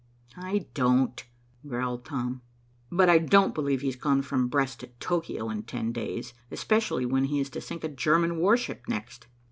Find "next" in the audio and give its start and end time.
8.87-9.27